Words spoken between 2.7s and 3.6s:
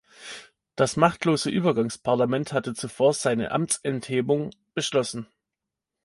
zuvor seine